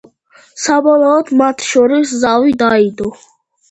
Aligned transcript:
საბოლოოდ 0.63 1.31
მათ 1.43 1.63
შორის 1.69 2.19
ზავი 2.27 2.61
დაიდო. 2.67 3.17